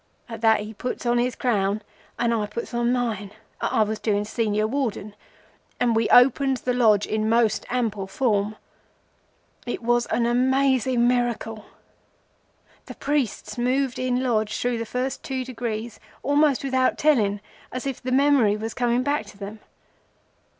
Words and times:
At 0.27 0.41
that 0.41 0.61
he 0.61 0.73
puts 0.73 1.05
on 1.05 1.19
his 1.19 1.35
crown 1.35 1.83
and 2.17 2.33
I 2.33 2.47
puts 2.47 2.73
on 2.73 2.91
mine—I 2.91 3.83
was 3.83 3.99
doing 3.99 4.25
Senior 4.25 4.65
Warden—and 4.65 5.95
we 5.95 6.09
opens 6.09 6.61
the 6.61 6.73
Lodge 6.73 7.05
in 7.05 7.29
most 7.29 7.67
ample 7.69 8.07
form. 8.07 8.55
It 9.67 9.83
was 9.83 10.07
a 10.09 10.15
amazing 10.15 11.07
miracle! 11.07 11.65
The 12.87 12.95
priests 12.95 13.59
moved 13.59 13.99
in 13.99 14.23
Lodge 14.23 14.57
through 14.57 14.79
the 14.79 14.87
first 14.87 15.21
two 15.21 15.45
degrees 15.45 15.99
almost 16.23 16.63
without 16.63 16.97
telling, 16.97 17.39
as 17.71 17.85
if 17.85 18.01
the 18.01 18.11
memory 18.11 18.57
was 18.57 18.73
coming 18.73 19.03
back 19.03 19.27
to 19.27 19.37
them. 19.37 19.59